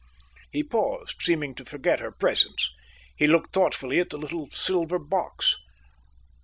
He 0.51 0.63
paused, 0.63 1.17
seeming 1.21 1.53
to 1.53 1.63
forget 1.63 1.99
her 1.99 2.11
presence. 2.11 2.71
He 3.15 3.27
looked 3.27 3.53
thoughtfully 3.53 3.99
at 3.99 4.09
the 4.09 4.17
little 4.17 4.47
silver 4.47 4.97
box. 4.97 5.59